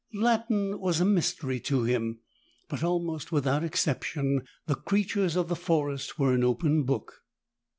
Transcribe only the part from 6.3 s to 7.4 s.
an open book.